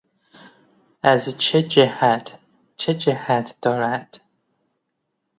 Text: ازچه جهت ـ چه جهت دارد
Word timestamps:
ازچه 1.11 1.59
جهت 1.73 2.27
ـ 2.33 2.37
چه 2.79 2.93
جهت 2.93 3.55
دارد 3.61 4.21